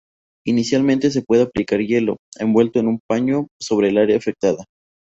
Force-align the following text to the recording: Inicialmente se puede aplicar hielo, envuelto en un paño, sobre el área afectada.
Inicialmente 0.47 1.11
se 1.11 1.21
puede 1.21 1.43
aplicar 1.43 1.79
hielo, 1.79 2.17
envuelto 2.39 2.79
en 2.79 2.87
un 2.87 3.01
paño, 3.07 3.49
sobre 3.59 3.89
el 3.89 3.99
área 3.99 4.17
afectada. 4.17 4.65